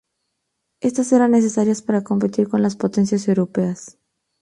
Estas 0.81 1.11
eran 1.11 1.29
necesarias 1.29 1.83
para 1.83 2.03
competir 2.03 2.49
con 2.49 2.63
las 2.63 2.75
potencias 2.75 3.27
europeas. 3.27 3.99